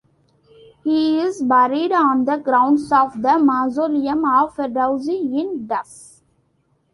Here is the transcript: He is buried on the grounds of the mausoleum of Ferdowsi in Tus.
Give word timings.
He 0.83 1.19
is 1.19 1.43
buried 1.43 1.91
on 1.91 2.25
the 2.25 2.37
grounds 2.37 2.91
of 2.91 3.21
the 3.21 3.37
mausoleum 3.37 4.25
of 4.25 4.55
Ferdowsi 4.55 5.39
in 5.39 5.67
Tus. 5.67 6.23